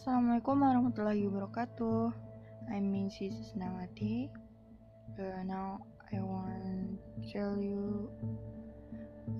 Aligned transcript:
Assalamualaikum 0.00 0.64
warahmatullahi 0.64 1.28
wabarakatuh. 1.28 2.08
I'm 2.72 2.88
Missy 2.88 3.28
Susnawati. 3.36 4.32
Uh, 5.20 5.44
now 5.44 5.76
I 6.08 6.24
want 6.24 6.96
to 6.96 7.20
tell 7.28 7.60
you 7.60 8.08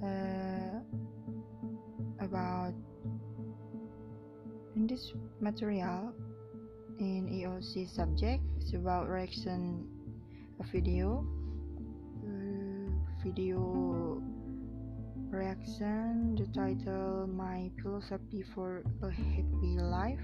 uh, 0.04 0.84
about 2.20 2.76
in 4.76 4.84
this 4.84 5.16
material 5.40 6.12
in 7.00 7.24
EOC 7.32 7.88
subject. 7.88 8.44
It's 8.60 8.76
about 8.76 9.08
reaction 9.08 9.88
a 10.60 10.64
video. 10.68 11.24
Uh, 12.20 12.92
video 13.24 14.20
reaction. 15.32 16.36
The 16.36 16.44
title 16.52 17.32
My 17.32 17.72
Philosophy 17.80 18.44
for 18.52 18.84
a 19.00 19.08
Happy 19.08 19.80
Life 19.80 20.20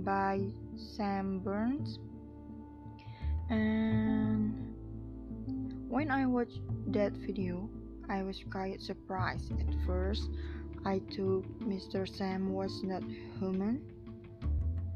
by 0.00 0.40
Sam 0.76 1.40
Berns. 1.40 1.98
And 3.48 4.74
when 5.88 6.10
I 6.10 6.26
watched 6.26 6.60
that 6.88 7.12
video, 7.12 7.68
I 8.08 8.22
was 8.22 8.42
quite 8.50 8.80
surprised 8.80 9.52
at 9.52 9.74
first. 9.86 10.28
I 10.84 11.00
thought 11.10 11.44
Mr. 11.60 12.08
Sam 12.08 12.52
was 12.52 12.82
not 12.82 13.02
human. 13.38 13.82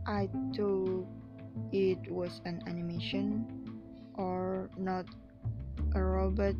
I 0.06 0.28
thought 0.56 1.06
it 1.72 2.10
was 2.10 2.40
an 2.44 2.62
animation 2.66 3.80
or 4.14 4.70
not 4.76 5.06
a 5.94 6.02
robot 6.02 6.54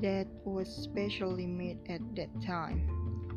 that 0.00 0.26
was 0.44 0.68
specially 0.68 1.46
made 1.46 1.78
at 1.88 2.00
that 2.16 2.30
time. 2.44 2.95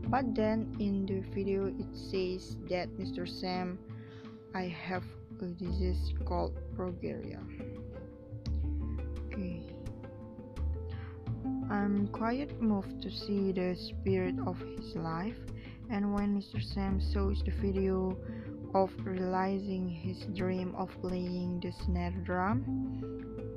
But 0.10 0.34
then 0.34 0.76
in 0.80 1.06
the 1.06 1.22
video 1.30 1.68
it 1.68 1.94
says 1.94 2.58
that 2.70 2.90
Mr. 2.98 3.30
Sam 3.30 3.78
I 4.56 4.64
have 4.64 5.04
a 5.40 5.46
disease 5.46 6.14
called 6.26 6.58
progeria. 6.76 7.38
Okay. 9.28 9.62
I'm 11.70 12.08
quite 12.08 12.60
moved 12.60 13.04
to 13.04 13.12
see 13.12 13.52
the 13.52 13.76
spirit 13.76 14.36
of 14.48 14.58
his 14.60 14.96
life 14.96 15.38
and 15.92 16.14
when 16.14 16.42
Mr. 16.42 16.62
Sam 16.62 17.00
shows 17.14 17.44
the 17.44 17.52
video 17.52 18.18
of 18.74 18.92
realizing 19.06 19.88
his 19.88 20.26
dream 20.36 20.74
of 20.76 20.90
playing 21.02 21.60
the 21.60 21.72
snare 21.86 22.14
drum, 22.26 22.66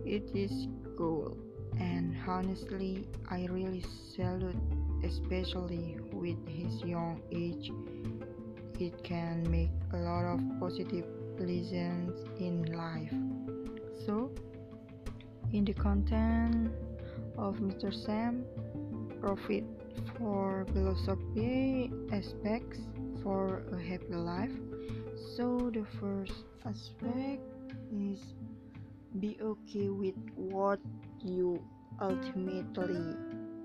it 0.05 0.31
is 0.35 0.69
cool 0.99 1.37
and 1.79 2.17
honestly 2.27 3.07
I 3.31 3.47
really 3.51 3.85
salute 4.15 4.57
especially 5.05 5.97
with 6.13 6.37
his 6.49 6.83
young 6.83 7.21
age 7.33 7.71
it 8.79 9.03
can 9.05 9.49
make 9.51 9.71
a 9.93 9.97
lot 9.97 10.25
of 10.25 10.41
positive 10.61 11.07
lessons 11.39 12.13
in 12.39 12.65
life 12.73 13.13
so 14.07 14.31
in 15.53 15.65
the 15.65 15.75
content 15.75 16.71
of 17.37 17.57
Mr. 17.57 17.93
Sam 17.93 18.45
profit 19.21 19.65
for 20.19 20.67
philosophy 20.73 21.91
aspects 22.13 22.79
for 23.23 23.63
a 23.73 23.79
happy 23.79 24.15
life 24.15 24.53
so 25.37 25.71
the 25.73 25.87
first 26.01 26.45
aspect 26.67 27.41
is 27.93 28.19
be 29.21 29.39
okay 29.43 29.89
with 29.89 30.15
what 30.35 30.81
you 31.21 31.63
ultimately 32.01 33.17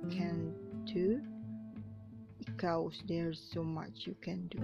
can 0.10 0.54
do 0.86 1.22
because 2.46 3.02
there's 3.08 3.42
so 3.54 3.64
much 3.64 3.92
you 4.06 4.16
can 4.22 4.48
do. 4.48 4.60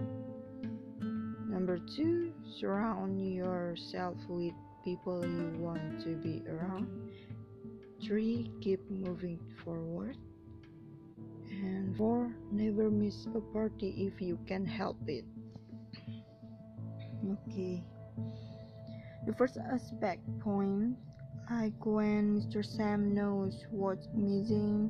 Number 1.48 1.80
two, 1.96 2.34
surround 2.60 3.22
yourself 3.22 4.16
with 4.28 4.54
people 4.84 5.26
you 5.26 5.54
want 5.58 6.02
to 6.04 6.16
be 6.16 6.44
around. 6.50 6.88
Three, 8.06 8.52
keep 8.62 8.80
moving 8.90 9.40
forward. 9.64 10.18
And 11.50 11.96
four, 11.96 12.34
never 12.52 12.90
miss 12.90 13.28
a 13.36 13.40
party 13.40 14.12
if 14.12 14.22
you 14.22 14.38
can 14.48 14.66
help 14.66 14.98
it. 15.08 15.26
Okay. 17.48 17.84
The 19.26 19.34
first 19.34 19.58
aspect 19.58 20.22
point 20.40 20.98
like 21.50 21.86
when 21.86 22.40
Mr. 22.42 22.66
Sam 22.66 23.14
knows 23.14 23.66
what's 23.70 24.08
missing, 24.14 24.90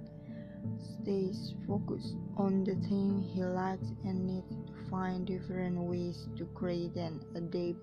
stays 0.80 1.54
focused 1.68 2.16
on 2.38 2.64
the 2.64 2.76
thing 2.88 3.22
he 3.34 3.44
likes 3.44 3.92
and 4.06 4.26
needs 4.26 4.56
to 4.68 4.90
find 4.90 5.26
different 5.26 5.78
ways 5.78 6.28
to 6.38 6.46
create 6.54 6.96
and 6.96 7.24
adapt 7.36 7.82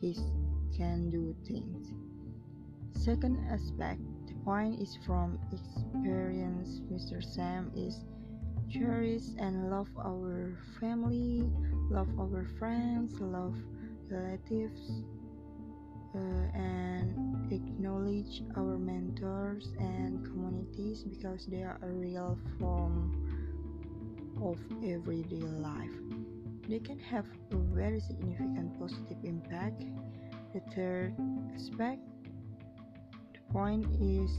his 0.00 0.20
can 0.76 1.10
do 1.10 1.34
things. 1.46 1.92
Second 2.92 3.38
aspect, 3.50 4.00
the 4.26 4.34
point 4.44 4.80
is 4.80 4.98
from 5.06 5.38
experience. 5.52 6.80
Mr. 6.92 7.22
Sam 7.22 7.72
is 7.74 8.04
cherish 8.70 9.24
and 9.38 9.70
love 9.70 9.88
our 9.98 10.52
family, 10.80 11.50
love 11.90 12.08
our 12.18 12.46
friends, 12.58 13.20
love 13.20 13.56
relatives, 14.10 15.02
uh, 16.16 16.58
and 16.58 17.52
acknowledge 17.52 18.42
our 18.56 18.78
mentors 18.78 19.72
and 19.78 20.24
communities 20.24 21.04
because 21.04 21.46
they 21.46 21.62
are 21.62 21.78
a 21.82 21.88
real 21.88 22.38
form 22.58 23.12
of 24.42 24.58
everyday 24.84 25.46
life. 25.60 25.96
They 26.68 26.80
can 26.80 26.98
have 26.98 27.26
a 27.52 27.56
very 27.56 28.00
significant 28.00 28.78
positive 28.78 29.18
impact. 29.24 29.84
The 30.52 30.60
third 30.74 31.14
aspect, 31.54 32.00
the 33.32 33.52
point 33.52 33.86
is 34.00 34.30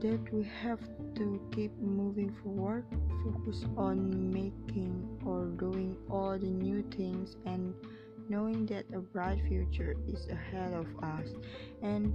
that 0.00 0.32
we 0.32 0.44
have 0.62 0.80
to 1.14 1.40
keep 1.52 1.76
moving 1.78 2.34
forward, 2.42 2.84
focus 3.24 3.64
on 3.76 4.30
making 4.32 5.20
or 5.24 5.46
doing 5.46 5.96
all 6.10 6.38
the 6.38 6.50
new 6.50 6.82
things 6.96 7.36
and 7.46 7.74
knowing 8.28 8.66
that 8.66 8.84
a 8.94 9.00
bright 9.00 9.40
future 9.48 9.94
is 10.06 10.26
ahead 10.28 10.72
of 10.72 10.86
us, 11.02 11.28
and 11.82 12.12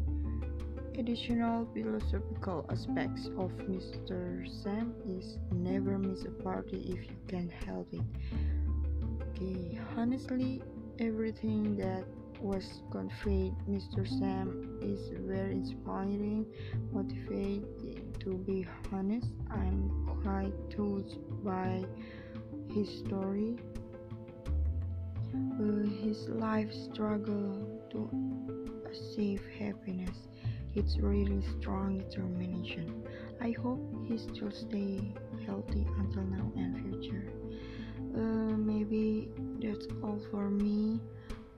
additional 0.97 1.67
philosophical 1.73 2.65
aspects 2.69 3.27
of 3.37 3.51
Mr. 3.69 4.45
Sam 4.63 4.93
is 5.07 5.37
never 5.53 5.97
miss 5.97 6.25
a 6.25 6.31
party 6.43 6.77
if 6.89 7.09
you 7.09 7.17
can 7.27 7.49
help 7.65 7.87
it. 7.93 8.01
Okay, 9.29 9.79
honestly, 9.97 10.61
everything 10.99 11.77
that 11.77 12.03
was 12.41 12.81
conveyed 12.91 13.53
Mr. 13.69 14.07
Sam 14.07 14.79
is 14.81 15.11
very 15.27 15.53
inspiring, 15.53 16.45
motivating 16.91 18.15
to 18.19 18.37
be 18.37 18.65
honest. 18.91 19.27
I'm 19.51 19.89
quite 20.23 20.53
touched 20.69 21.17
by 21.43 21.83
his 22.73 22.89
story 22.99 23.57
his 26.01 26.27
life 26.29 26.71
struggle 26.73 27.67
to 27.91 28.09
achieve 28.89 29.41
happiness. 29.59 30.27
It's 30.75 30.97
really 30.99 31.43
strong 31.59 31.97
determination. 31.97 33.03
I 33.41 33.51
hope 33.51 33.79
he 34.07 34.17
still 34.17 34.51
stay 34.51 35.13
healthy 35.45 35.87
until 35.97 36.23
now 36.23 36.51
and 36.55 36.77
future. 36.77 37.31
Uh, 38.15 38.55
maybe 38.57 39.29
that's 39.61 39.87
all 40.03 40.19
for 40.31 40.49
me. 40.49 40.99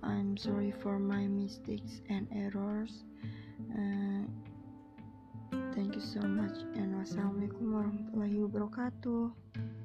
I'm 0.03 0.37
sorry 0.37 0.73
for 0.81 0.99
my 0.99 1.27
mistakes 1.27 2.01
and 2.09 2.27
errors. 2.33 3.03
Uh, 3.71 4.25
thank 5.75 5.95
you 5.95 6.01
so 6.01 6.21
much 6.21 6.57
and 6.75 6.95
wassalamualaikum 6.97 7.69
warahmatullahi 7.69 8.37
wabarakatuh. 8.41 9.80